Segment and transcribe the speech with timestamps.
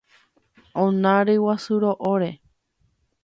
[0.83, 2.31] ona ryguasu ro'óre